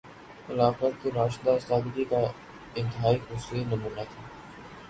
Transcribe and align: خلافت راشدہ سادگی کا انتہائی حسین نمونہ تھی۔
خلافت 0.47 1.05
راشدہ 1.15 1.55
سادگی 1.67 2.05
کا 2.05 2.21
انتہائی 2.75 3.17
حسین 3.29 3.67
نمونہ 3.69 4.01
تھی۔ 4.09 4.23